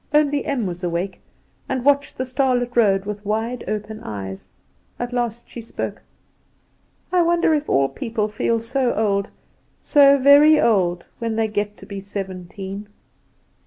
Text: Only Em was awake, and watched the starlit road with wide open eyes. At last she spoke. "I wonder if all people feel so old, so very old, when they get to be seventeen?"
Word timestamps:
Only 0.15 0.43
Em 0.45 0.65
was 0.65 0.83
awake, 0.83 1.21
and 1.69 1.85
watched 1.85 2.17
the 2.17 2.25
starlit 2.25 2.75
road 2.75 3.05
with 3.05 3.23
wide 3.23 3.63
open 3.67 3.99
eyes. 3.99 4.49
At 4.97 5.13
last 5.13 5.47
she 5.47 5.61
spoke. 5.61 6.01
"I 7.11 7.21
wonder 7.21 7.53
if 7.53 7.69
all 7.69 7.87
people 7.87 8.27
feel 8.27 8.59
so 8.59 8.95
old, 8.95 9.29
so 9.79 10.17
very 10.17 10.59
old, 10.59 11.05
when 11.19 11.35
they 11.35 11.47
get 11.47 11.77
to 11.77 11.85
be 11.85 12.01
seventeen?" 12.01 12.89